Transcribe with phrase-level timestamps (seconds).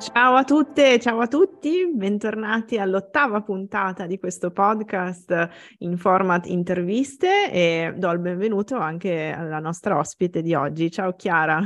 [0.00, 5.48] Ciao a tutte, ciao a tutti, bentornati all'ottava puntata di questo podcast
[5.80, 10.90] in format interviste e do il benvenuto anche alla nostra ospite di oggi.
[10.90, 11.60] Ciao Chiara.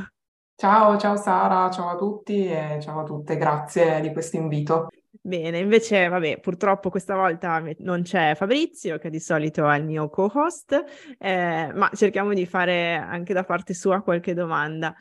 [0.57, 4.89] Ciao, ciao Sara, ciao a tutti e ciao a tutte, grazie di questo invito.
[5.27, 10.11] Bene, invece, vabbè, purtroppo questa volta non c'è Fabrizio, che di solito è il mio
[10.11, 10.85] co-host,
[11.19, 14.95] eh, ma cerchiamo di fare anche da parte sua qualche domanda.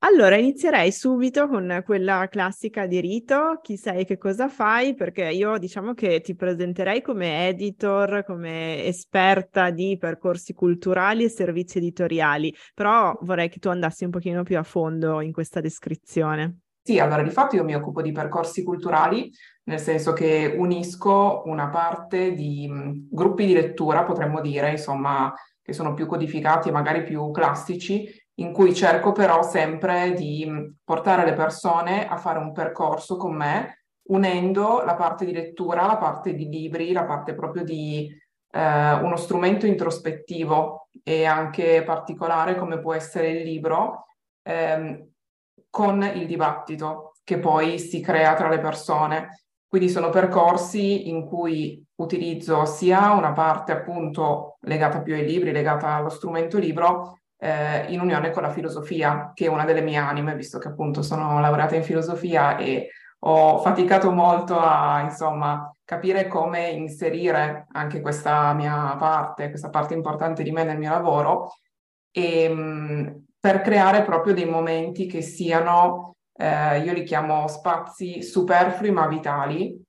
[0.00, 5.56] Allora, inizierei subito con quella classica di rito, chi sei, che cosa fai, perché io
[5.56, 13.16] diciamo che ti presenterei come editor, come esperta di percorsi culturali e servizi editoriali, però
[13.22, 16.58] vorrei che tu andassi un pochino più a fondo in questa descrizione.
[16.90, 19.30] Sì, allora di fatto io mi occupo di percorsi culturali,
[19.66, 25.32] nel senso che unisco una parte di mh, gruppi di lettura, potremmo dire, insomma,
[25.62, 28.08] che sono più codificati e magari più classici,
[28.40, 30.50] in cui cerco però sempre di
[30.82, 35.96] portare le persone a fare un percorso con me, unendo la parte di lettura, la
[35.96, 38.08] parte di libri, la parte proprio di
[38.50, 44.06] eh, uno strumento introspettivo e anche particolare come può essere il libro,
[44.42, 45.09] ehm,
[45.70, 49.44] con il dibattito che poi si crea tra le persone.
[49.68, 55.94] Quindi sono percorsi in cui utilizzo sia una parte appunto legata più ai libri, legata
[55.94, 60.34] allo strumento libro, eh, in unione con la filosofia, che è una delle mie anime,
[60.34, 62.88] visto che appunto sono laureata in filosofia e
[63.20, 70.42] ho faticato molto a, insomma, capire come inserire anche questa mia parte, questa parte importante
[70.42, 71.52] di me nel mio lavoro,
[72.10, 78.90] e, mh, per creare proprio dei momenti che siano, eh, io li chiamo spazi superflui
[78.90, 79.82] ma vitali,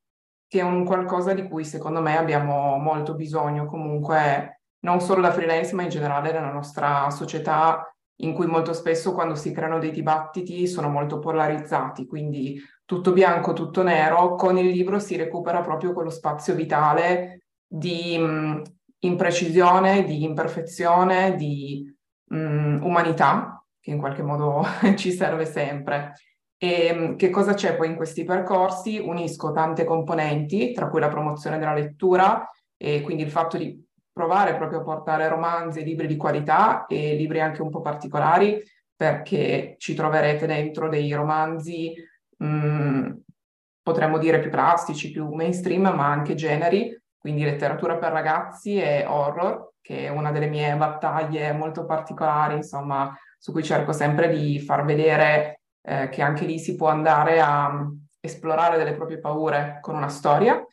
[0.47, 3.66] che è un qualcosa di cui secondo me abbiamo molto bisogno.
[3.66, 7.85] Comunque non solo da freelance, ma in generale nella nostra società
[8.22, 13.53] in cui molto spesso quando si creano dei dibattiti sono molto polarizzati, quindi tutto bianco,
[13.53, 18.62] tutto nero, con il libro si recupera proprio quello spazio vitale di mh,
[19.00, 21.91] imprecisione, di imperfezione, di
[22.31, 24.64] mh, umanità, che in qualche modo
[24.96, 26.14] ci serve sempre.
[26.58, 29.00] E che cosa c'è poi in questi percorsi?
[29.00, 32.47] Unisco tante componenti, tra cui la promozione della lettura
[32.78, 33.84] e quindi il fatto di
[34.14, 38.62] provare proprio a portare romanzi e libri di qualità e libri anche un po' particolari,
[38.96, 41.94] perché ci troverete dentro dei romanzi,
[42.38, 43.12] mh, mm,
[43.81, 49.71] potremmo dire più plastici, più mainstream, ma anche generi, quindi letteratura per ragazzi e horror,
[49.81, 54.86] che è una delle mie battaglie molto particolari, insomma, su cui cerco sempre di far
[54.86, 59.96] vedere eh, che anche lì si può andare a mm, esplorare delle proprie paure con
[59.96, 60.64] una storia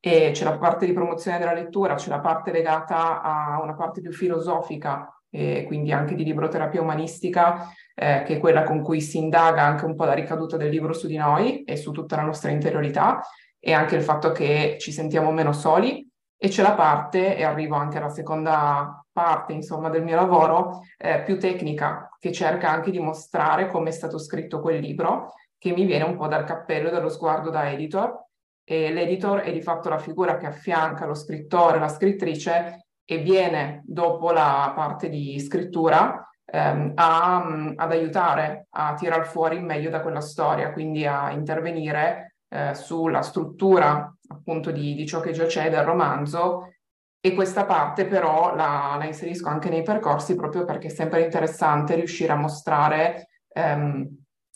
[0.00, 4.00] e c'è la parte di promozione della lettura, c'è la parte legata a una parte
[4.00, 9.18] più filosofica e quindi anche di libroterapia umanistica, eh, che è quella con cui si
[9.18, 12.22] indaga anche un po' la ricaduta del libro su di noi e su tutta la
[12.22, 13.20] nostra interiorità
[13.58, 16.03] e anche il fatto che ci sentiamo meno soli.
[16.44, 21.22] E c'è la parte, e arrivo anche alla seconda parte, insomma, del mio lavoro, eh,
[21.22, 25.86] più tecnica, che cerca anche di mostrare come è stato scritto quel libro, che mi
[25.86, 28.26] viene un po' dal cappello e dallo sguardo da editor,
[28.62, 33.80] e l'editor è di fatto la figura che affianca lo scrittore, la scrittrice e viene
[33.86, 37.36] dopo la parte di scrittura ehm, a,
[37.74, 43.22] ad aiutare a tirar fuori il meglio da quella storia, quindi a intervenire eh, sulla
[43.22, 46.72] struttura appunto di, di, ciò che già c'è del romanzo
[47.20, 51.94] e questa parte però la, la, inserisco anche nei percorsi proprio perché è sempre interessante
[51.94, 54.08] riuscire a mostrare ehm,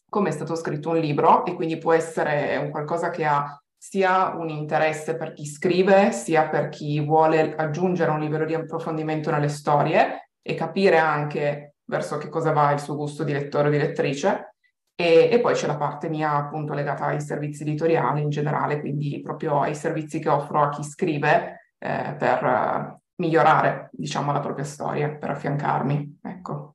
[0.08, 4.34] come è stato scritto un libro e quindi può essere un qualcosa che ha sia
[4.34, 9.48] un interesse per chi scrive, sia per chi vuole aggiungere un livello di approfondimento nelle
[9.48, 13.78] storie e capire anche verso che cosa va il suo gusto di lettore o di
[13.78, 14.56] lettrice.
[15.00, 19.20] E, e, poi c'è la parte mia appunto legata ai servizi editoriali in generale, quindi
[19.22, 25.08] proprio ai servizi che offro a chi scrive eh, per migliorare, diciamo, la propria storia
[25.10, 26.18] per affiancarmi.
[26.20, 26.74] Ecco.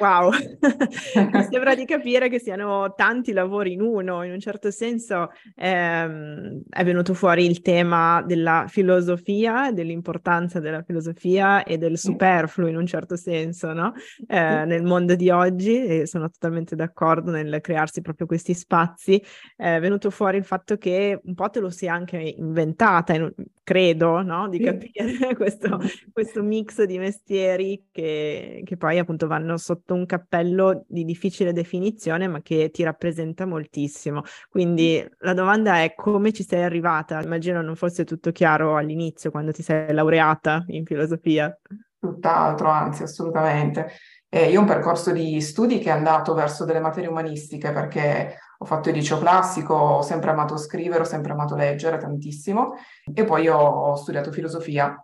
[0.00, 0.30] Wow,
[1.32, 6.62] mi sembra di capire che siano tanti lavori in uno, in un certo senso ehm,
[6.70, 12.86] è venuto fuori il tema della filosofia, dell'importanza della filosofia e del superfluo in un
[12.86, 13.92] certo senso, no?
[14.26, 19.22] Eh, nel mondo di oggi e sono totalmente d'accordo nel crearsi proprio questi spazi,
[19.54, 23.14] è venuto fuori il fatto che un po' te lo sia anche inventata,
[23.62, 24.48] credo, no?
[24.48, 25.78] Di capire questo,
[26.12, 31.52] questo mix di mestieri che, che poi appunto appunto vanno sotto un cappello di difficile
[31.52, 34.22] definizione, ma che ti rappresenta moltissimo.
[34.48, 37.20] Quindi la domanda è come ci sei arrivata?
[37.20, 41.54] Immagino non fosse tutto chiaro all'inizio, quando ti sei laureata in filosofia.
[41.98, 43.90] Tutt'altro, anzi, assolutamente.
[44.28, 48.38] Eh, io ho un percorso di studi che è andato verso delle materie umanistiche perché
[48.58, 52.74] ho fatto il liceo classico, ho sempre amato scrivere, ho sempre amato leggere tantissimo
[53.12, 54.98] e poi ho studiato filosofia.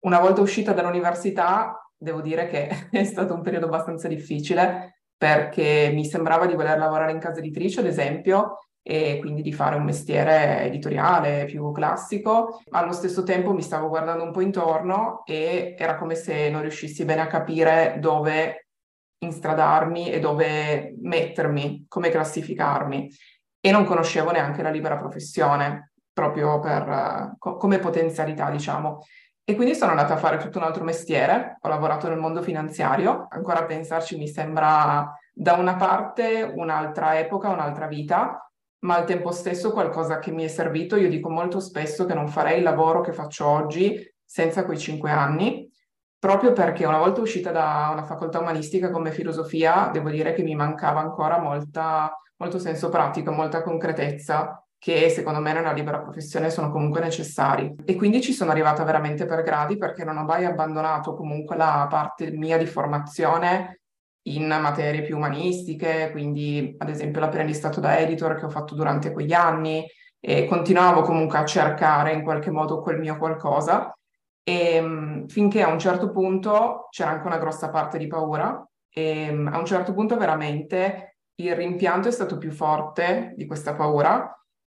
[0.00, 6.04] Una volta uscita dall'università devo dire che è stato un periodo abbastanza difficile perché mi
[6.04, 10.64] sembrava di voler lavorare in casa editrice, ad esempio, e quindi di fare un mestiere
[10.64, 12.60] editoriale più classico.
[12.70, 17.04] Allo stesso tempo mi stavo guardando un po' intorno e era come se non riuscissi
[17.06, 18.68] bene a capire dove
[19.18, 23.10] instradarmi e dove mettermi, come classificarmi.
[23.60, 29.00] E non conoscevo neanche la libera professione, proprio per, uh, come potenzialità, diciamo.
[29.46, 33.26] E quindi sono andata a fare tutto un altro mestiere, ho lavorato nel mondo finanziario,
[33.28, 38.50] ancora a pensarci mi sembra da una parte un'altra epoca, un'altra vita,
[38.84, 40.96] ma al tempo stesso qualcosa che mi è servito.
[40.96, 43.94] Io dico molto spesso che non farei il lavoro che faccio oggi
[44.24, 45.70] senza quei cinque anni,
[46.18, 50.54] proprio perché una volta uscita da una facoltà umanistica come filosofia, devo dire che mi
[50.54, 56.70] mancava ancora molta, molto senso pratico, molta concretezza che secondo me nella libera professione sono
[56.70, 57.74] comunque necessari.
[57.86, 61.86] E quindi ci sono arrivata veramente per gradi perché non ho mai abbandonato comunque la
[61.88, 63.80] parte mia di formazione
[64.24, 69.32] in materie più umanistiche, quindi ad esempio l'apprendistato da editor che ho fatto durante quegli
[69.32, 69.86] anni
[70.20, 73.90] e continuavo comunque a cercare in qualche modo quel mio qualcosa
[74.42, 79.32] e mm, finché a un certo punto c'era anche una grossa parte di paura e
[79.32, 84.30] mm, a un certo punto veramente il rimpianto è stato più forte di questa paura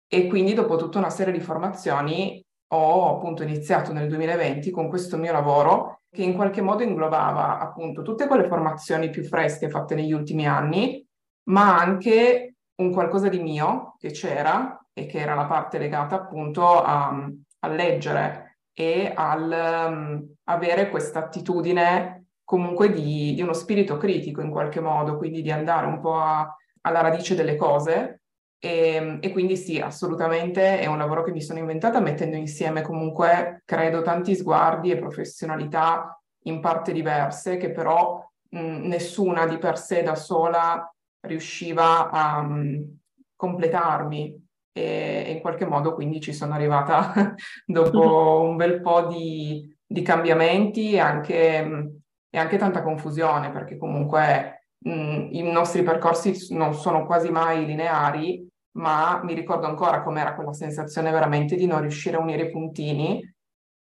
[0.08, 5.18] e quindi dopo tutta una serie di formazioni ho appunto iniziato nel 2020 con questo
[5.18, 10.14] mio lavoro che in qualche modo inglobava appunto tutte quelle formazioni più fresche fatte negli
[10.14, 11.06] ultimi anni,
[11.50, 16.82] ma anche un qualcosa di mio che c'era e che era la parte legata appunto
[16.82, 17.30] a,
[17.60, 24.52] a leggere e al um, avere questa attitudine comunque di, di, uno spirito critico in
[24.52, 28.22] qualche modo, quindi di andare un po' a, alla radice delle cose
[28.66, 32.82] e, ehm, e, quindi sì, assolutamente è un lavoro che mi sono inventata mettendo insieme
[32.82, 39.78] comunque, credo, tanti sguardi e professionalità in parte diverse, che però mh, nessuna di per
[39.78, 40.92] sé da sola
[41.22, 42.98] riusciva a mh,
[43.36, 44.44] completarmi.
[44.72, 47.36] E, e, in qualche modo quindi ci sono arrivata
[47.66, 52.00] dopo un bel po' di, di cambiamenti e anche, mh,
[52.32, 54.52] e anche tanta confusione, perché comunque
[54.86, 61.12] i nostri percorsi non sono quasi mai lineari ma mi ricordo ancora com'era quella sensazione
[61.12, 63.22] veramente di non riuscire a unire i puntini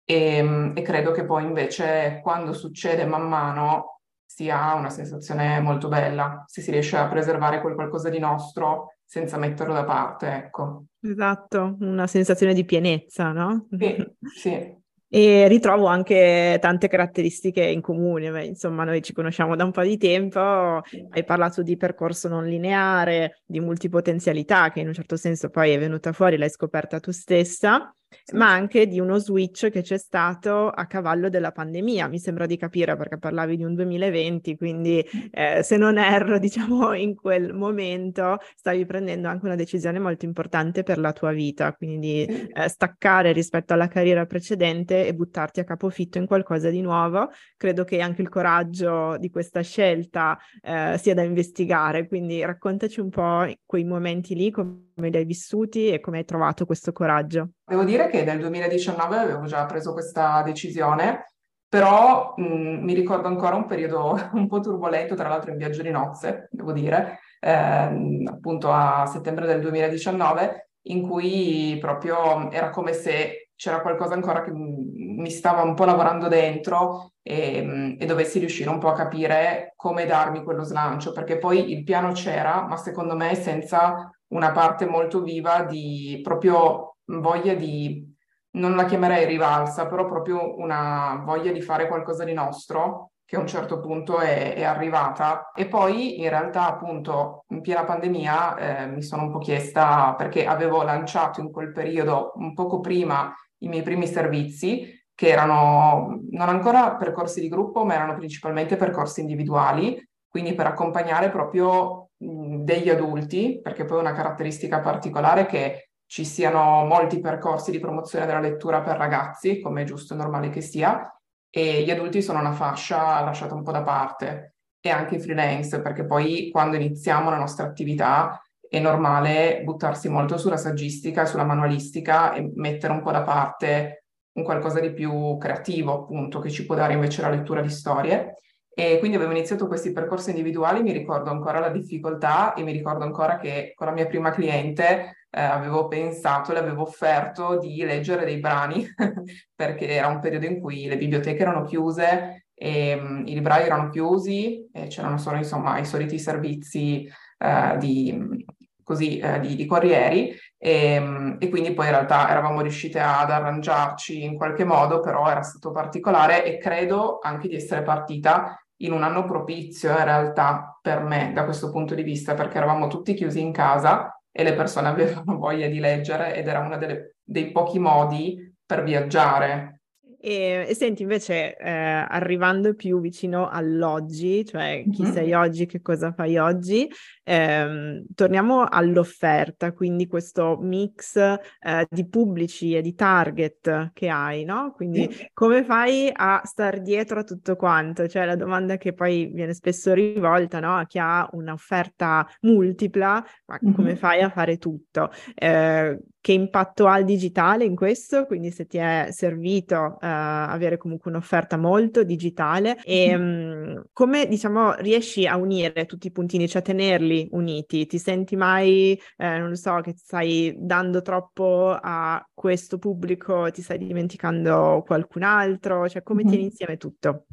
[0.05, 5.89] e, ehm, e credo che poi invece quando succede man mano sia una sensazione molto
[5.89, 10.85] bella, se si riesce a preservare quel qualcosa di nostro senza metterlo da parte, ecco.
[11.01, 13.67] Esatto, una sensazione di pienezza, no?
[13.71, 13.97] Sì,
[14.35, 14.85] sì.
[15.11, 19.83] E ritrovo anche tante caratteristiche in comune, Beh, insomma noi ci conosciamo da un po'
[19.83, 25.49] di tempo, hai parlato di percorso non lineare, di multipotenzialità che in un certo senso
[25.49, 28.37] poi è venuta fuori, l'hai scoperta tu stessa sì.
[28.37, 32.57] ma anche di uno switch che c'è stato a cavallo della pandemia, mi sembra di
[32.57, 38.39] capire perché parlavi di un 2020, quindi eh, se non erro, diciamo, in quel momento
[38.55, 43.73] stavi prendendo anche una decisione molto importante per la tua vita, quindi eh, staccare rispetto
[43.73, 47.31] alla carriera precedente e buttarti a capofitto in qualcosa di nuovo.
[47.57, 53.11] Credo che anche il coraggio di questa scelta eh, sia da investigare, quindi raccontaci un
[53.11, 57.51] po' quei momenti lì, come li hai vissuti e come hai trovato questo coraggio.
[57.65, 61.33] Devo dire che nel 2019 avevo già preso questa decisione,
[61.69, 65.91] però mh, mi ricordo ancora un periodo un po' turbolento, tra l'altro in viaggio di
[65.91, 73.51] nozze, devo dire, ehm, appunto a settembre del 2019, in cui proprio era come se
[73.57, 78.79] c'era qualcosa ancora che mi stava un po' lavorando dentro e, e, dovessi riuscire un
[78.79, 83.35] po' a capire come darmi quello slancio, perché poi il piano c'era, ma secondo me
[83.35, 88.15] senza una parte molto viva di proprio voglia di
[88.57, 93.41] non la chiamerei rivalsa, però proprio una voglia di fare qualcosa di nostro che a
[93.41, 95.51] un certo punto è, è arrivata.
[95.55, 100.47] E poi in realtà appunto in piena pandemia eh, mi sono un po' chiesta, perché
[100.47, 106.49] avevo lanciato in quel periodo, un poco prima, i miei primi servizi, che erano non
[106.49, 113.61] ancora percorsi di gruppo, ma erano principalmente percorsi individuali, quindi per accompagnare proprio degli adulti,
[113.63, 118.81] perché poi una caratteristica particolare è che ci siano molti percorsi di promozione della lettura
[118.81, 121.11] per ragazzi, come è giusto e normale che sia,
[121.51, 125.81] e gli adulti sono una fascia lasciata un po' da parte, e anche i freelance,
[125.81, 132.33] perché poi quando iniziamo la nostra attività è normale buttarsi molto sulla saggistica sulla manualistica
[132.33, 134.05] e mettere un po' da parte
[134.37, 138.35] un qualcosa di più creativo, appunto, che ci può dare invece la lettura di storie.
[138.79, 143.05] E quindi avevo iniziato questi percorsi individuali, mi ricordo ancora la difficoltà e mi ricordo
[143.05, 148.27] ancora che con la mia prima cliente eh, avevo pensato, le avevo offerto di leggere
[148.27, 148.87] dei brani,
[149.57, 153.89] perché era un periodo in cui le biblioteche erano chiuse e um, i librai erano
[153.89, 158.45] chiusi e c'erano solo insomma i soliti servizi uh, di,
[158.83, 160.37] così, uh, di, di, corrieri.
[160.59, 165.31] E, um, e, quindi poi in realtà eravamo riuscite ad arrangiarci in qualche modo, però
[165.31, 170.79] era stato particolare e credo anche di essere partita in un anno propizio in realtà
[170.81, 174.55] per me da questo punto di vista, perché eravamo tutti chiusi in casa e le
[174.55, 176.79] persone avevano voglia di leggere ed era uno
[177.23, 179.76] dei pochi modi per viaggiare.
[180.21, 185.13] E, e senti, invece, eh, arrivando più vicino all'oggi, cioè chi mm-hmm.
[185.13, 186.89] sei oggi, che cosa fai oggi,
[187.25, 194.73] ehm, torniamo all'offerta, quindi questo mix eh, di pubblici e di target che hai, no?
[194.75, 195.27] Quindi mm.
[195.33, 198.09] come fai a star dietro a tutto quanto?
[198.09, 200.77] Cioè la domanda che poi viene spesso rivolta, no?
[200.77, 203.75] A chi ha un'offerta multipla, ma mm-hmm.
[203.75, 205.11] come fai a fare tutto?
[205.35, 208.27] Eh, che impatto ha il digitale in questo?
[208.27, 214.75] Quindi se ti è servito eh, avere comunque un'offerta molto digitale e mh, come diciamo
[214.79, 217.87] riesci a unire tutti i puntini, cioè tenerli uniti?
[217.87, 223.63] Ti senti mai, eh, non lo so, che stai dando troppo a questo pubblico, ti
[223.63, 225.89] stai dimenticando qualcun altro?
[225.89, 226.29] Cioè come mm-hmm.
[226.29, 227.27] tieni insieme tutto?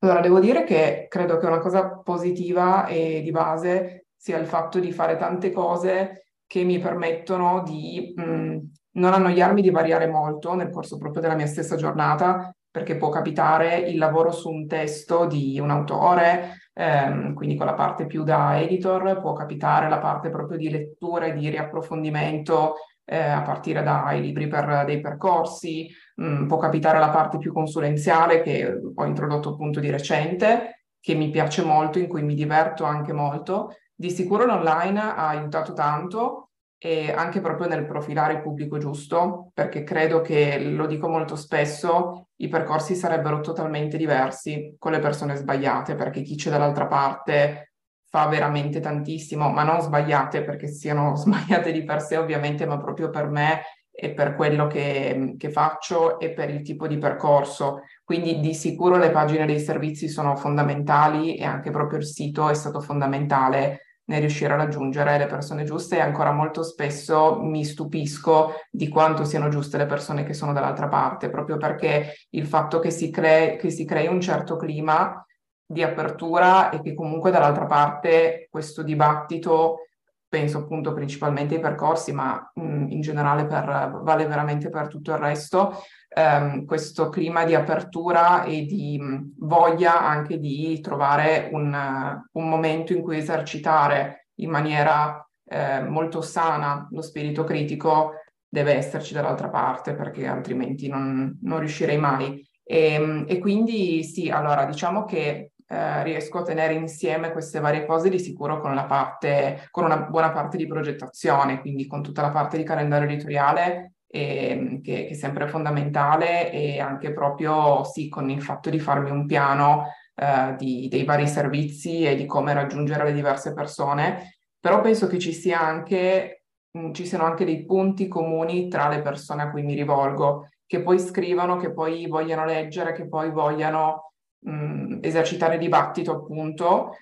[0.00, 4.80] Allora, devo dire che credo che una cosa positiva e di base sia il fatto
[4.80, 8.58] di fare tante cose che mi permettono di mh, mm,
[8.94, 13.76] non annoiarmi di variare molto nel corso proprio della mia stessa giornata, perché può capitare
[13.76, 18.60] il lavoro su un testo di un autore, ehm, quindi con la parte più da
[18.60, 24.20] editor, può capitare la parte proprio di lettura e di riapprofondimento eh, a partire dai
[24.20, 29.50] libri per dei percorsi, mh, mm, può capitare la parte più consulenziale che ho introdotto
[29.50, 33.68] appunto di recente, che mi piace molto, in cui mi diverto anche molto
[34.00, 39.82] di sicuro l'online ha aiutato tanto e anche proprio nel profilare il pubblico giusto, perché
[39.82, 45.96] credo che, lo dico molto spesso, i percorsi sarebbero totalmente diversi con le persone sbagliate,
[45.96, 47.74] perché chi c'è dall'altra parte
[48.08, 53.10] fa veramente tantissimo, ma non sbagliate perché siano sbagliate di per sé ovviamente, ma proprio
[53.10, 57.82] per me e per quello che, che, faccio e per il tipo di percorso.
[58.02, 62.54] Quindi di sicuro le pagine dei servizi sono fondamentali e anche proprio il sito è
[62.54, 68.54] stato fondamentale nel riuscire a raggiungere le persone giuste e ancora molto spesso mi stupisco
[68.68, 72.90] di quanto siano giuste le persone che sono dall'altra parte, proprio perché il fatto che
[72.90, 75.24] si, crei, che si crei un certo clima
[75.64, 79.86] di apertura e che comunque dall'altra parte questo dibattito,
[80.28, 85.18] penso appunto principalmente ai percorsi, ma mh, in generale per, vale veramente per tutto il
[85.18, 92.48] resto, ehm, questo clima di apertura e di mh, voglia anche di trovare un, un,
[92.48, 98.12] momento in cui esercitare in maniera eh, molto sana lo spirito critico
[98.48, 102.44] deve esserci dall'altra parte perché altrimenti non, non riuscirei mai.
[102.64, 107.86] E, ehm, e, quindi sì, allora diciamo che eh, riesco a tenere insieme queste varie
[107.86, 112.30] cose di sicuro con parte, con una buona parte di progettazione, quindi con tutta la
[112.30, 118.08] parte di calendario editoriale e, ehm, che, che, è sempre fondamentale e anche proprio sì
[118.08, 119.86] con il fatto di farmi un piano
[120.16, 125.18] eh, di, dei vari servizi e di come raggiungere le diverse persone, però penso che
[125.18, 129.62] ci sia anche, mh, ci siano anche dei punti comuni tra le persone a cui
[129.62, 136.12] mi rivolgo, che poi scrivono, che poi vogliano leggere, che poi vogliano mh, esercitare dibattito
[136.12, 136.96] appunto,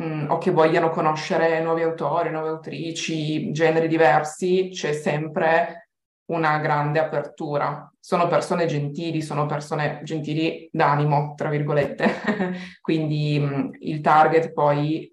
[0.00, 5.87] o che vogliano conoscere nuovi autori, nuove autrici, generi diversi, c'è sempre
[6.28, 7.90] una grande apertura.
[8.00, 12.06] Sono persone gentili, sono persone gentili d'animo, tra virgolette.
[12.80, 15.10] Quindi mh, il target poi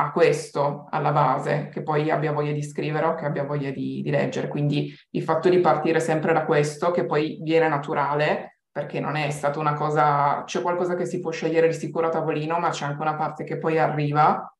[0.00, 4.00] ha questo alla base, che poi abbia voglia di scrivere o che abbia voglia di,
[4.02, 4.48] di leggere.
[4.48, 9.28] Quindi il fatto di partire sempre da questo, che poi viene naturale, perché non è
[9.30, 12.84] stata una cosa, c'è qualcosa che si può scegliere di sicuro a tavolino, ma c'è
[12.84, 14.50] anche una parte che poi arriva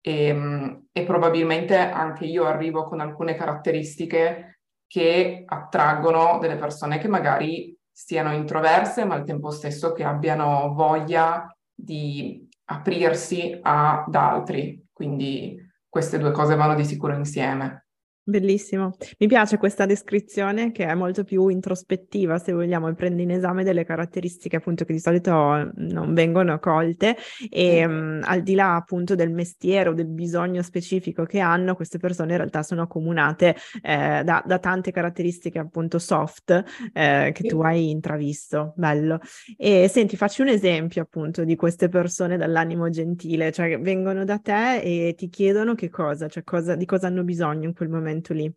[0.00, 4.57] e, ehm, e probabilmente anche io arrivo con alcune caratteristiche
[4.88, 11.54] che attraggono delle persone che magari siano introverse, ma al tempo stesso che abbiano voglia
[11.72, 14.84] di aprirsi ad altri.
[14.92, 15.56] Quindi
[15.88, 17.87] queste due cose vanno di sicuro insieme.
[18.28, 18.94] Bellissimo.
[19.20, 23.64] Mi piace questa descrizione che è molto più introspettiva, se vogliamo, e prende in esame
[23.64, 27.16] delle caratteristiche appunto che di solito non vengono colte
[27.48, 31.96] e um, al di là appunto del mestiere o del bisogno specifico che hanno, queste
[31.96, 37.62] persone in realtà sono accomunate eh, da, da, tante caratteristiche appunto soft eh, che tu
[37.62, 38.74] hai intravisto.
[38.76, 39.20] Bello.
[39.56, 44.80] E senti, facci un esempio appunto di queste persone dall'animo gentile, cioè vengono da te
[44.80, 48.32] e ti chiedono che cosa, cioè cosa, di cosa hanno bisogno in quel momento momento
[48.32, 48.52] lì?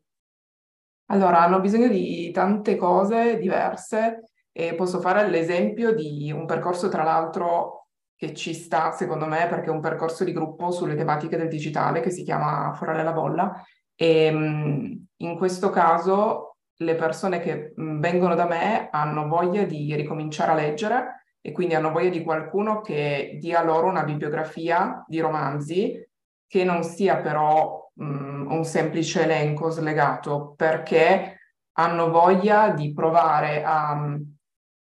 [1.12, 7.04] Allora, hanno bisogno di tante cose diverse e posso fare l'esempio di un percorso, tra
[7.04, 11.48] l'altro, che ci sta, secondo me, perché è un percorso di gruppo sulle tematiche del
[11.48, 13.64] digitale che si chiama Forale la bolla.
[13.94, 20.56] E in questo caso le persone che vengono da me hanno voglia di ricominciare a
[20.56, 26.08] leggere e quindi hanno voglia di qualcuno che dia loro una bibliografia di romanzi
[26.48, 31.38] che non sia però mh, mm, un semplice elenco slegato perché
[31.74, 34.38] hanno voglia di provare a mh,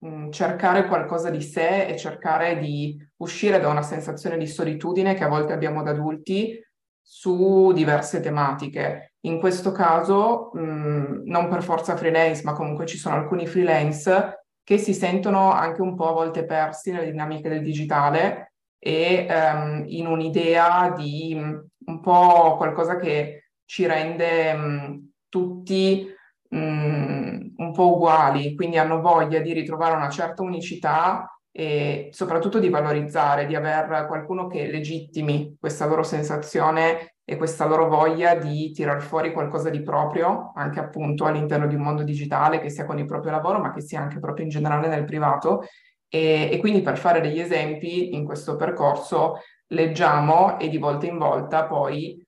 [0.06, 5.24] mm, cercare qualcosa di sé e cercare di uscire da una sensazione di solitudine che
[5.24, 6.58] a volte abbiamo da adulti
[7.02, 9.16] su diverse tematiche.
[9.22, 14.46] In questo caso, mh, mm, non per forza freelance, ma comunque ci sono alcuni freelance
[14.64, 19.84] che si sentono anche un po' a volte persi nelle dinamiche del digitale e um,
[19.88, 21.36] in un'idea di
[21.90, 26.08] un po' qualcosa che ci rende mh, tutti
[26.50, 26.58] mh,
[27.58, 33.46] un po' uguali, quindi hanno voglia di ritrovare una certa unicità e soprattutto di valorizzare,
[33.46, 39.32] di avere qualcuno che legittimi questa loro sensazione e questa loro voglia di tirar fuori
[39.34, 43.32] qualcosa di proprio, anche appunto all'interno di un mondo digitale, che sia con il proprio
[43.32, 45.64] lavoro, ma che sia anche proprio in generale nel privato.
[46.08, 51.18] E, e quindi per fare degli esempi in questo percorso leggiamo e di volta in
[51.18, 52.24] volta poi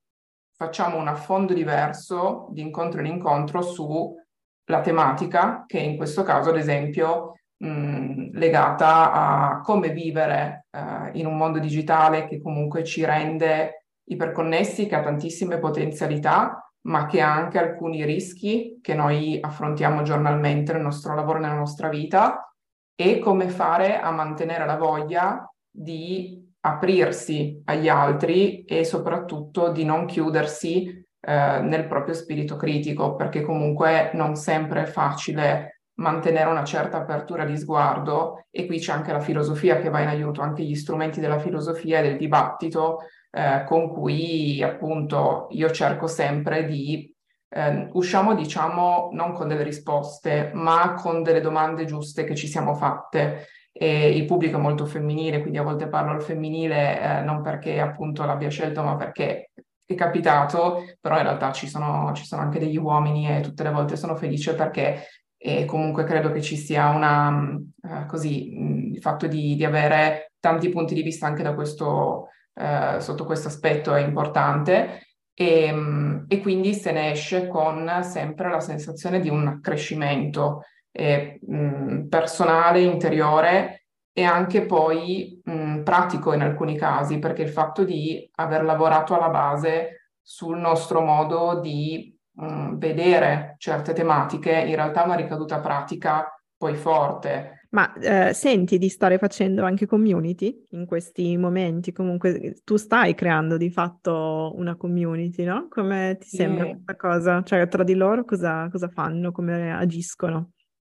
[0.56, 6.58] facciamo un affondo diverso di incontro in incontro sulla tematica, che in questo caso, ad
[6.58, 13.86] esempio, mh, legata a come vivere eh, in un mondo digitale che comunque ci rende
[14.04, 20.74] iperconnessi, che ha tantissime potenzialità, ma che ha anche alcuni rischi che noi affrontiamo giornalmente
[20.74, 22.54] nel nostro lavoro, nella nostra vita,
[22.96, 30.06] e come fare a mantenere la voglia di aprirsi agli altri e soprattutto di non
[30.06, 36.98] chiudersi eh, nel proprio spirito critico, perché comunque non sempre è facile mantenere una certa
[36.98, 40.76] apertura di sguardo e qui c'è anche la filosofia che va in aiuto, anche gli
[40.76, 43.00] strumenti della filosofia e del dibattito
[43.32, 47.14] eh, con cui appunto io cerco sempre di
[47.54, 52.74] eh, usciamo diciamo non con delle risposte ma con delle domande giuste che ci siamo
[52.74, 53.48] fatte
[53.82, 57.80] e il pubblico è molto femminile, quindi a volte parlo al femminile eh, non perché
[57.80, 59.50] appunto l'abbia scelto, ma perché
[59.84, 63.72] è capitato, però in realtà ci sono, ci sono anche degli uomini e tutte le
[63.72, 69.02] volte sono felice perché e comunque credo che ci sia una, uh, così, mh, il
[69.02, 73.96] fatto di, di, avere tanti punti di vista anche da questo, uh, sotto questo aspetto
[73.96, 75.08] è importante.
[75.34, 81.40] E, mh, e, quindi se ne esce con sempre la sensazione di un accrescimento eh,
[81.42, 88.30] mh, personale, interiore e anche poi mh, pratico in alcuni casi, perché il fatto di
[88.36, 95.06] aver lavorato alla base sul nostro modo di mh, vedere certe tematiche in realtà ha
[95.06, 96.28] una ricaduta pratica
[96.58, 97.68] poi forte.
[97.72, 101.94] Ma eh, senti di stare facendo anche community in questi momenti?
[101.94, 105.68] Comunque tu stai creando di fatto una community, no?
[105.70, 106.72] Come ti sembra sì.
[106.72, 107.44] questa cosa?
[107.44, 110.52] Cioè tra di loro cosa, cosa fanno, come agiscono?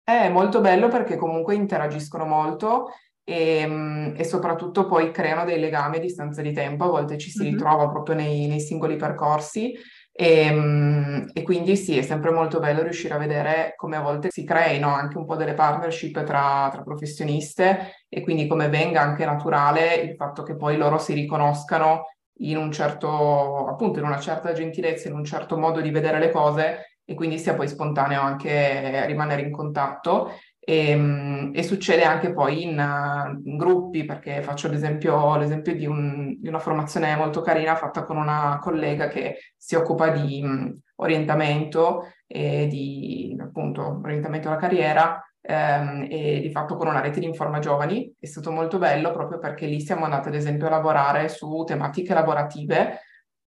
[0.09, 2.93] È molto bello perché comunque interagiscono molto
[3.23, 7.29] e, mm, e, soprattutto poi creano dei legami a distanza di tempo, a volte ci
[7.29, 7.51] si mm-hmm.
[7.51, 9.71] ritrova proprio nei, nei singoli percorsi
[10.11, 14.31] e, mm, e, quindi sì, è sempre molto bello riuscire a vedere come a volte
[14.31, 19.25] si creino anche un po' delle partnership tra, tra professioniste e quindi come venga anche
[19.25, 22.05] naturale il fatto che poi loro si riconoscano
[22.39, 26.31] in un certo, appunto in una certa gentilezza, in un certo modo di vedere le
[26.31, 30.31] cose e quindi sia poi spontaneo anche rimanere in contatto.
[30.59, 36.35] e, ehm, e, succede anche poi in, in gruppi, perché faccio l'esempio, l'esempio di, un,
[36.39, 42.11] di, una formazione molto carina fatta con una collega che si occupa di um, orientamento
[42.27, 47.57] e di appunto orientamento alla carriera ehm, e di fatto con una rete di Informa
[47.57, 48.13] Giovani.
[48.19, 52.13] È stato molto bello proprio perché lì siamo andati ad esempio a lavorare su tematiche
[52.13, 52.99] lavorative,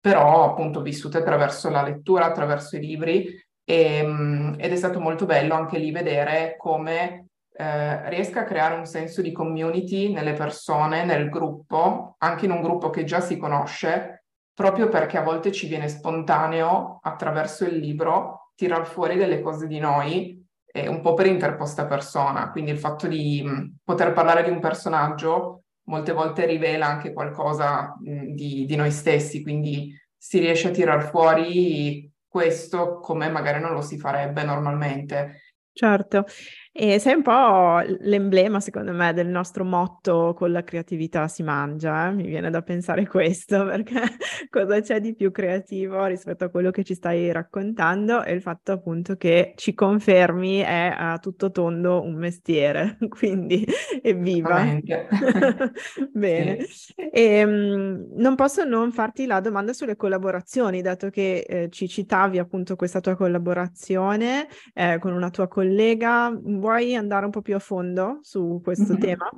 [0.00, 5.26] però appunto vissute attraverso la lettura, attraverso i libri e, ehm, ed è stato molto
[5.26, 11.04] bello anche lì vedere come eh, riesca a creare un senso di community nelle persone,
[11.04, 15.68] nel gruppo, anche in un gruppo che già si conosce, proprio perché a volte ci
[15.68, 21.26] viene spontaneo attraverso il libro tirar fuori delle cose di noi, eh, un po' per
[21.26, 22.50] interposta persona.
[22.50, 27.94] Quindi il fatto di mh, poter parlare di un personaggio molte volte rivela anche qualcosa
[28.00, 32.07] mh, di, di noi stessi, quindi si riesce a tirar fuori
[32.38, 35.40] questo come magari non lo si farebbe normalmente.
[35.72, 36.24] Certo,
[36.80, 42.06] e sei un po' l'emblema, secondo me, del nostro motto con la creatività si mangia,
[42.06, 42.12] eh?
[42.12, 44.00] mi viene da pensare questo, perché
[44.48, 48.70] cosa c'è di più creativo rispetto a quello che ci stai raccontando e il fatto
[48.70, 53.66] appunto che ci confermi è a tutto tondo un mestiere, quindi
[54.00, 54.62] evviva.
[56.12, 56.62] Bene.
[56.68, 56.94] Sì.
[56.94, 62.38] E, um, non posso non farti la domanda sulle collaborazioni, dato che eh, ci citavi
[62.38, 66.30] appunto questa tua collaborazione eh, con una tua collega
[66.68, 69.00] vuoi andare un po' più a fondo su questo mm-hmm.
[69.00, 69.30] tema?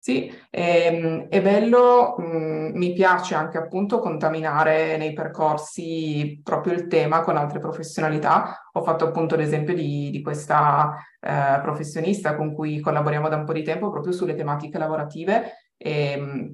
[0.00, 6.72] Sì, è, ehm, è bello, mh, mm, mi piace anche appunto contaminare nei percorsi proprio
[6.72, 8.68] il tema con altre professionalità.
[8.72, 13.52] Ho fatto appunto l'esempio di, di questa eh, professionista con cui collaboriamo da un po'
[13.52, 16.46] di tempo proprio sulle tematiche lavorative e mh, mm,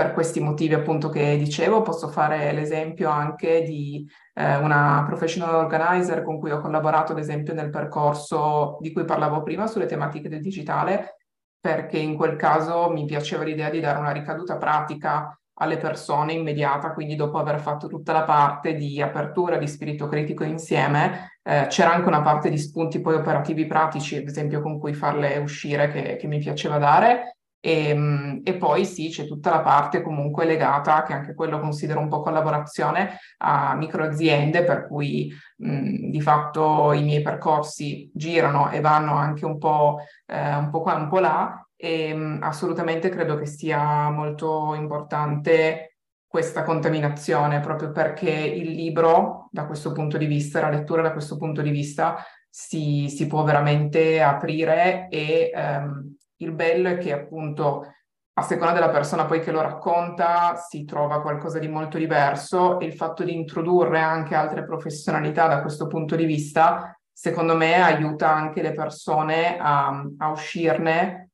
[0.00, 1.82] per questi motivi appunto che dicevo.
[1.82, 7.52] Posso fare l'esempio anche di eh, una professional organizer con cui ho collaborato ad esempio
[7.52, 11.16] nel percorso di cui parlavo prima sulle tematiche del digitale
[11.60, 16.94] perché in quel caso mi piaceva l'idea di dare una ricaduta pratica alle persone immediata,
[16.94, 21.92] quindi dopo aver fatto tutta la parte di apertura di spirito critico insieme, eh, c'era
[21.92, 26.16] anche una parte di spunti poi operativi pratici, ad esempio con cui farle uscire che,
[26.16, 31.02] che mi piaceva dare e, ehm, e, poi sì, c'è tutta la parte comunque legata,
[31.02, 37.02] che anche quello considero un po' collaborazione, a microaziende, per cui mh, di fatto i
[37.02, 41.64] miei percorsi girano e vanno anche un po', eh, un po' qua, un po' là,
[41.76, 45.96] e mh, assolutamente credo che sia molto importante
[46.26, 51.36] questa contaminazione, proprio perché il libro, da questo punto di vista, la lettura da questo
[51.36, 57.86] punto di vista, si, si può veramente aprire e ehm, il bello è che appunto
[58.32, 62.86] a seconda della persona poi che lo racconta si trova qualcosa di molto diverso e
[62.86, 68.32] il fatto di introdurre anche altre professionalità da questo punto di vista, secondo me aiuta
[68.32, 71.30] anche le persone a, a uscirne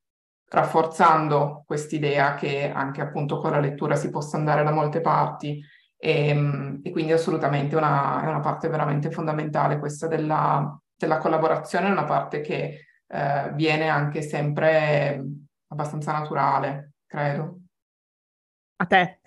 [0.48, 5.62] rafforzando quest'idea che anche appunto con la lettura si possa andare da molte parti.
[5.98, 11.90] E, e quindi assolutamente una, è una parte veramente fondamentale questa della, della collaborazione, è
[11.90, 15.22] una parte che eh, viene anche sempre
[15.68, 17.60] abbastanza naturale, credo
[18.78, 19.20] a te.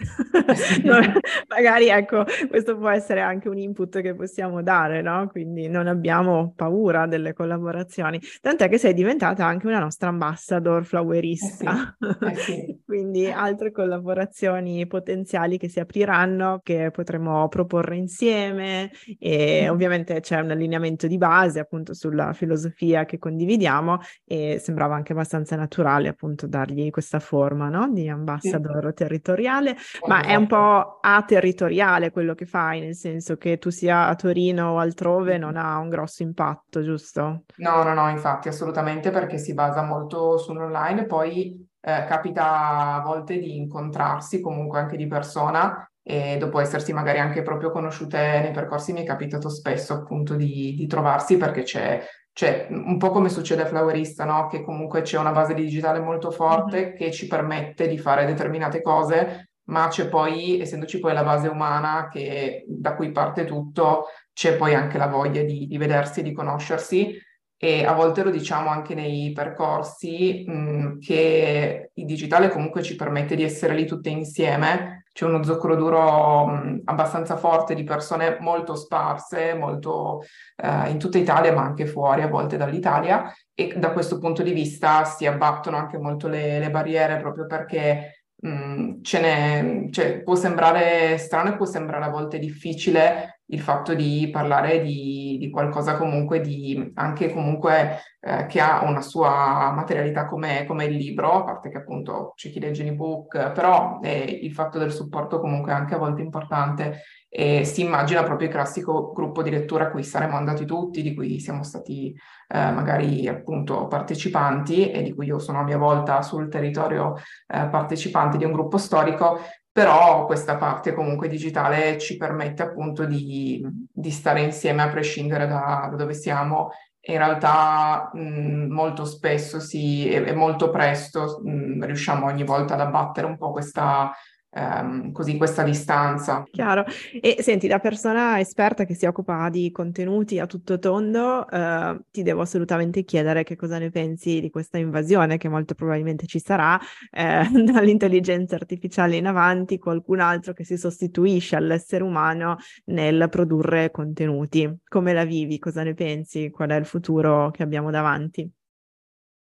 [0.83, 0.99] no,
[1.49, 5.27] magari ecco, questo può essere anche un input che possiamo dare, no?
[5.27, 8.19] Quindi non abbiamo paura delle collaborazioni.
[8.41, 11.97] Tant'è che sei diventata anche una nostra ambassador flowerista.
[11.99, 12.79] Eh sì, eh sì.
[12.85, 19.71] Quindi altre collaborazioni potenziali che si apriranno, che potremo proporre insieme e mm.
[19.71, 25.55] ovviamente c'è un allineamento di base appunto sulla filosofia che condividiamo e sembrava anche abbastanza
[25.55, 27.91] naturale appunto dargli questa forma, no?
[27.91, 28.93] Di ambassador sì.
[28.93, 34.08] territoriale territoriale, ma è un po' aterritoriale quello che fai, nel senso che tu sia
[34.08, 37.43] a Torino o altrove non ha un grosso impatto, giusto?
[37.58, 43.38] No, no, no, infatti assolutamente perché si basa molto sull'online, poi eh, capita a volte
[43.39, 48.93] di incontrarsi comunque anche di persona e dopo essersi magari anche proprio conosciute nei percorsi
[48.93, 52.04] mi è capitato spesso appunto di, di trovarsi perché c'è
[52.39, 54.47] cioè, un po' come succede a Flowerista, no?
[54.47, 56.95] Che comunque c'è una base digitale molto forte mm-hmm.
[56.95, 62.08] che ci permette di fare determinate cose, ma c'è poi, essendoci poi la base umana
[62.10, 67.13] che, da cui parte tutto, c'è poi anche la voglia di, di vedersi di conoscersi
[67.58, 73.36] e a volte lo diciamo anche nei percorsi mh, che il digitale comunque ci permette
[73.36, 74.98] di essere lì tutte insieme.
[75.19, 76.45] C'è uno zoccolo duro
[76.86, 80.21] abbastanza forte di persone molto sparse, molto
[80.55, 83.29] eh, in tutta Italia, ma anche fuori a volte dall'Italia.
[83.53, 88.18] E da questo punto di vista si abbattono anche molto le, le barriere proprio perché
[88.39, 94.82] mh, cioè, può sembrare strano e può sembrare a volte difficile il fatto di parlare
[94.82, 100.86] di, di qualcosa comunque di anche comunque eh, che ha una sua materialità come, come,
[100.86, 104.78] il libro, a parte che appunto c'è chi legge in ebook, però eh, il fatto
[104.78, 109.43] del supporto comunque è anche a volte importante e si immagina proprio il classico gruppo
[109.43, 114.89] di lettura a cui saremmo andati tutti, di cui siamo stati eh, magari appunto partecipanti
[114.89, 117.15] e di cui io sono a mia volta sul territorio
[117.47, 123.63] eh, partecipante di un gruppo storico, però questa parte comunque digitale ci permette appunto di,
[123.93, 126.71] di stare insieme a prescindere da, da dove siamo.
[127.01, 133.27] In realtà mh, molto spesso si, e, molto presto mh, riusciamo ogni volta ad abbattere
[133.27, 134.11] un po' questa,
[134.51, 136.43] ehm, così questa distanza.
[136.49, 136.85] Chiaro.
[137.21, 142.23] E senti, da persona esperta che si occupa di contenuti a tutto tondo, eh, ti
[142.23, 146.79] devo assolutamente chiedere che cosa ne pensi di questa invasione che molto probabilmente ci sarà
[147.12, 154.77] eh, dall'intelligenza artificiale in avanti, qualcun altro che si sostituisce all'essere umano nel produrre contenuti.
[154.88, 155.59] Come la vivi?
[155.59, 156.49] Cosa ne pensi?
[156.49, 158.49] Qual è il futuro che abbiamo davanti?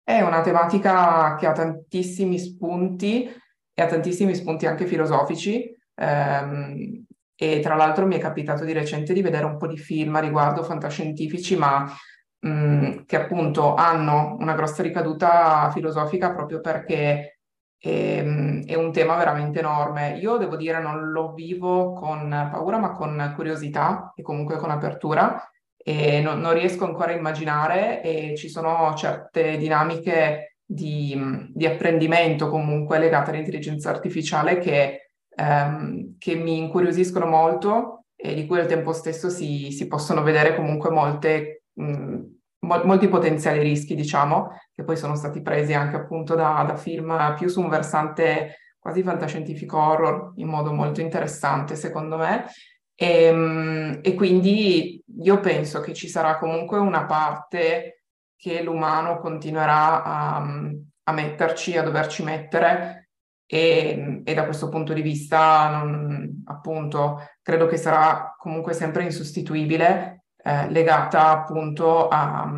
[0.03, 3.27] È una tematica che ha tantissimi spunti
[3.75, 5.77] e ha tantissimi spunti anche filosofici.
[5.97, 7.05] Ehm,
[7.37, 10.21] e tra l'altro mi è capitato di recente di vedere un po' di film a
[10.21, 11.85] riguardo fantascientifici, ma
[12.41, 17.41] mh, mm, che appunto hanno una grossa ricaduta filosofica proprio perché
[17.77, 20.17] è, ehm, è, un tema veramente enorme.
[20.19, 25.49] Io devo dire non lo vivo con paura, ma con curiosità e comunque con apertura
[25.77, 31.17] e non, non riesco ancora a immaginare e ci sono certe dinamiche di,
[31.53, 38.59] di apprendimento comunque legate all'intelligenza artificiale che, ehm, che, mi incuriosiscono molto e di cui
[38.59, 42.19] al tempo stesso si, si possono vedere comunque molte, mh,
[42.61, 47.35] mo- molti potenziali rischi, diciamo, che poi sono stati presi anche appunto da, da film
[47.37, 52.47] più su un versante quasi fantascientifico horror in modo molto interessante secondo me.
[52.95, 58.04] E, ehm, e, quindi io penso che ci sarà comunque una parte
[58.37, 60.37] che l'umano continuerà a,
[61.05, 63.05] a metterci, a doverci mettere
[63.47, 70.25] e, e, da questo punto di vista non, appunto credo che sarà comunque sempre insostituibile,
[70.43, 72.51] eh, legata appunto a,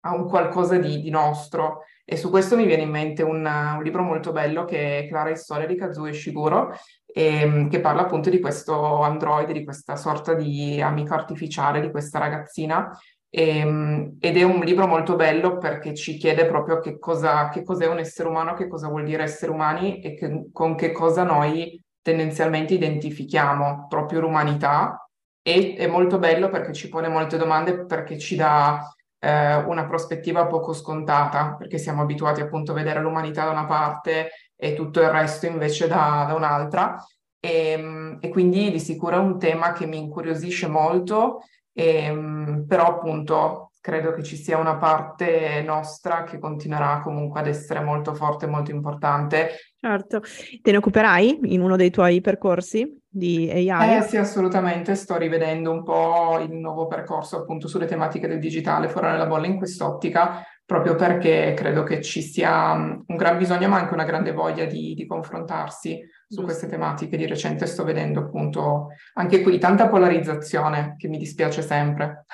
[0.00, 1.84] a, un qualcosa di, di, nostro.
[2.04, 5.30] E su questo mi viene in mente un, un libro molto bello che è Clara
[5.30, 6.74] e storia di Kazuo Ishiguro,
[7.06, 12.18] e, che parla appunto di questo androide, di questa sorta di amico artificiale di questa
[12.18, 12.90] ragazzina
[13.34, 17.62] e, ehm, ed è un libro molto bello perché ci chiede proprio che, cosa, che
[17.64, 21.22] cos'è un essere umano, che cosa vuol dire essere umani e che, con che cosa
[21.24, 25.08] noi tendenzialmente identifichiamo proprio l'umanità.
[25.40, 28.86] E è molto bello perché ci pone molte domande, perché ci dà
[29.18, 34.30] eh, una prospettiva poco scontata, perché siamo abituati appunto a vedere l'umanità da una parte
[34.54, 37.02] e tutto il resto invece da, da un'altra.
[37.40, 41.40] E, ehm, e, quindi di sicuro è un tema che mi incuriosisce molto
[41.72, 47.48] e, ehm, però appunto credo che ci sia una parte nostra che continuerà comunque ad
[47.48, 49.50] essere molto forte e molto importante.
[49.76, 50.20] Certo,
[50.60, 53.96] te ne occuperai in uno dei tuoi percorsi di AI?
[53.96, 58.88] Eh sì, assolutamente, sto rivedendo un po' il nuovo percorso appunto sulle tematiche del digitale
[58.88, 63.68] fuori nella bolla in quest'ottica, proprio perché credo che ci sia mm, un gran bisogno
[63.68, 67.18] ma anche una grande voglia di, di confrontarsi su queste tematiche.
[67.18, 72.24] Di recente sto vedendo appunto anche qui tanta polarizzazione che mi dispiace sempre.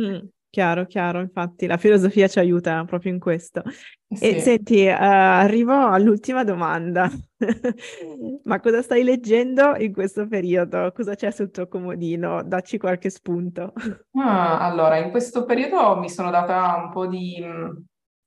[0.00, 3.64] Mm, chiaro, chiaro, infatti la filosofia ci aiuta proprio in questo.
[4.08, 4.36] Sì.
[4.36, 7.10] E senti, uh, arrivo all'ultima domanda.
[8.44, 10.92] Ma cosa stai leggendo in questo periodo?
[10.94, 12.44] Cosa c'è sul tuo comodino?
[12.44, 13.72] Dacci qualche spunto.
[14.16, 17.44] Ah, allora, in questo periodo mi sono data un po' di,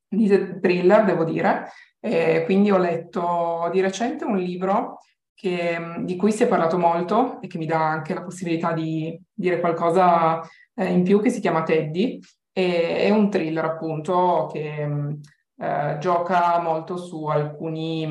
[0.06, 0.28] di
[0.60, 1.70] thriller, devo dire.
[2.00, 5.00] E quindi ho letto di recente un libro
[5.34, 9.18] che, di cui si è parlato molto e che mi dà anche la possibilità di
[9.34, 10.42] dire qualcosa
[10.78, 12.20] eh, in più, che si chiama Teddy.
[12.54, 14.88] E, è un thriller appunto che
[15.60, 18.04] eh, gioca molto su alcuni,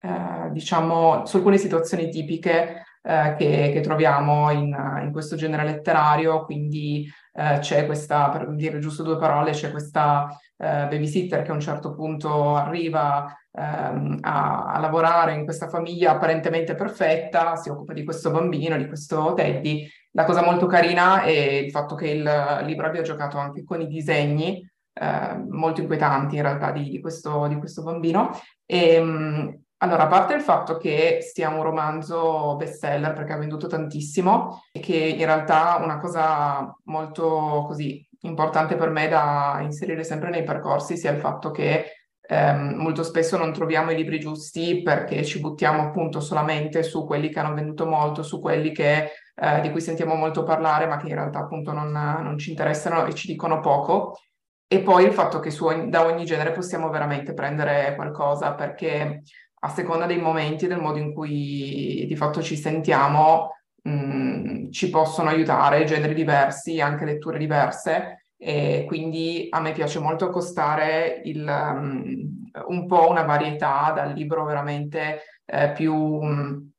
[0.00, 6.44] eh, diciamo, su alcune situazioni tipiche eh, che, che, troviamo in, in, questo genere letterario,
[6.44, 7.08] quindi
[7.38, 11.60] eh, c'è questa, per dire giusto due parole, c'è questa eh, babysitter che a un
[11.60, 18.02] certo punto arriva ehm, a, a, lavorare in questa famiglia apparentemente perfetta, si occupa di
[18.02, 19.88] questo bambino, di questo Teddy.
[20.12, 23.86] La cosa molto carina è il fatto che il libro abbia giocato anche con i
[23.86, 28.32] disegni, eh, molto inquietanti in realtà, di, di, questo, di questo, bambino.
[28.66, 33.68] E, ehm, allora, a parte il fatto che sia un romanzo bestseller perché ha venduto
[33.68, 40.30] tantissimo e che in realtà una cosa molto così importante per me da inserire sempre
[40.30, 45.24] nei percorsi sia il fatto che ehm, molto spesso non troviamo i libri giusti perché
[45.24, 49.70] ci buttiamo appunto solamente su quelli che hanno venduto molto, su quelli che eh, di
[49.70, 53.28] cui sentiamo molto parlare, ma che in realtà appunto non, non ci interessano e ci
[53.28, 54.18] dicono poco.
[54.66, 59.22] E poi il fatto che su, da ogni genere possiamo veramente prendere qualcosa, perché
[59.60, 64.90] a seconda dei momenti e del modo in cui di fatto ci sentiamo, mh, ci
[64.90, 68.24] possono aiutare generi diversi, anche letture diverse.
[68.40, 74.44] E quindi a me piace molto accostare il, um, un po' una varietà dal libro
[74.44, 76.70] veramente eh, più um,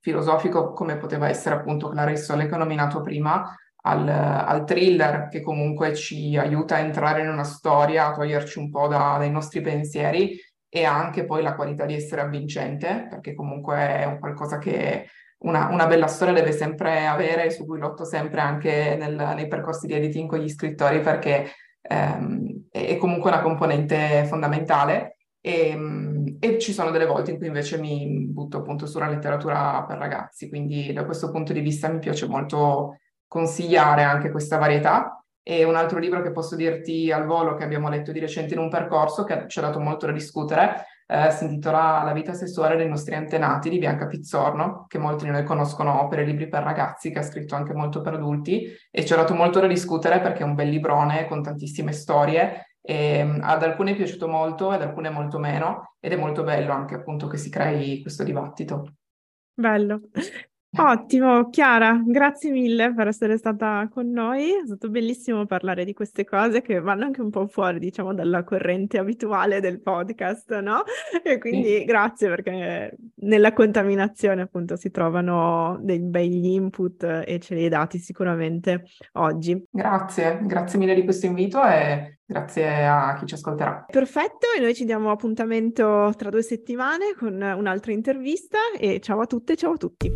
[0.00, 5.40] filosofico, come poteva essere appunto Clarice Sole che ho nominato prima, al, al, thriller che
[5.40, 9.60] comunque ci aiuta a entrare in una storia, a toglierci un po' da, dai nostri
[9.60, 10.38] pensieri
[10.68, 15.68] e anche poi la qualità di essere avvincente, perché comunque è un qualcosa che una,
[15.68, 19.94] una, bella storia deve sempre avere, su cui lotto sempre anche nel, nei percorsi di
[19.94, 21.50] editing con gli scrittori, perché
[21.82, 25.16] ehm, è comunque una componente fondamentale.
[25.40, 29.84] E, ehm, e, ci sono delle volte in cui invece mi butto appunto sulla letteratura
[29.86, 35.24] per ragazzi, quindi da questo punto di vista mi piace molto consigliare anche questa varietà.
[35.48, 38.60] E un altro libro che posso dirti al volo che abbiamo letto di recente in
[38.60, 42.76] un percorso che ci ha dato molto da discutere eh, si intitola La vita sessuale
[42.76, 46.64] dei nostri antenati di Bianca Pizzorno, che molti di noi conoscono per i libri per
[46.64, 50.20] ragazzi, che ha scritto anche molto per adulti, e ci ha dato molto da discutere
[50.20, 52.78] perché è un bel librone con tantissime storie.
[52.80, 56.72] E, um, ad alcune è piaciuto molto, ad alcune molto meno, ed è molto bello
[56.72, 58.94] anche appunto che si crei questo dibattito.
[59.54, 60.00] Bello.
[60.78, 64.50] Ottimo, Chiara, grazie mille per essere stata con noi.
[64.50, 68.44] È stato bellissimo parlare di queste cose che vanno anche un po' fuori, diciamo, dalla
[68.44, 70.82] corrente abituale del podcast, no?
[71.22, 71.84] E quindi sì.
[71.84, 77.98] grazie perché nella contaminazione appunto si trovano dei begli input e ce li hai dati
[77.98, 79.66] sicuramente oggi.
[79.70, 83.86] Grazie, grazie mille di questo invito e grazie a chi ci ascolterà.
[83.90, 89.26] Perfetto, e noi ci diamo appuntamento tra due settimane con un'altra intervista e ciao a
[89.26, 90.12] tutte, ciao a tutti.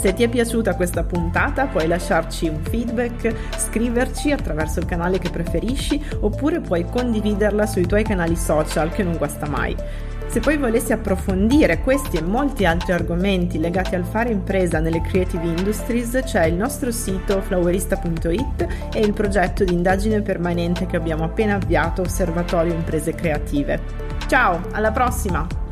[0.00, 5.30] Se ti è piaciuta questa puntata puoi lasciarci un feedback, scriverci attraverso il canale che
[5.30, 9.74] preferisci oppure puoi condividerla sui tuoi canali social che non guasta mai.
[10.28, 15.46] Se poi volessi approfondire questi e molti altri argomenti legati al fare impresa nelle creative
[15.46, 21.54] industries, c'è il nostro sito flowerista.it e il progetto di indagine permanente che abbiamo appena
[21.54, 23.80] avviato, Osservatorio Imprese Creative.
[24.26, 25.65] Ciao, alla prossima!